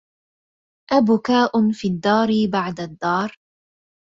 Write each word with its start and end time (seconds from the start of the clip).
أبكاء 0.91 1.71
في 1.73 1.87
الدار 1.87 2.27
بعد 2.51 2.79
الدار 2.79 3.35